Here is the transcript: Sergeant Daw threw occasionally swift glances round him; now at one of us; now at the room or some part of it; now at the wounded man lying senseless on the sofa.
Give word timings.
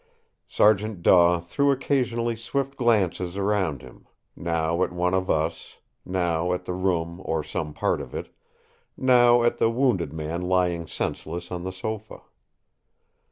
Sergeant 0.47 1.03
Daw 1.03 1.39
threw 1.39 1.69
occasionally 1.69 2.35
swift 2.35 2.75
glances 2.75 3.37
round 3.37 3.83
him; 3.83 4.07
now 4.35 4.81
at 4.81 4.91
one 4.91 5.13
of 5.13 5.29
us; 5.29 5.77
now 6.03 6.53
at 6.53 6.65
the 6.65 6.73
room 6.73 7.21
or 7.23 7.43
some 7.43 7.71
part 7.71 8.01
of 8.01 8.15
it; 8.15 8.33
now 8.97 9.43
at 9.43 9.59
the 9.59 9.69
wounded 9.69 10.11
man 10.11 10.41
lying 10.41 10.87
senseless 10.87 11.51
on 11.51 11.65
the 11.65 11.71
sofa. 11.71 12.23